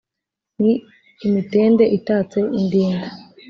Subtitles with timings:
[0.61, 0.73] ni
[1.27, 3.07] imitende itatse indinda